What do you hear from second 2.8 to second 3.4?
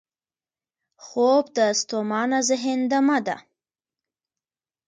دمه ده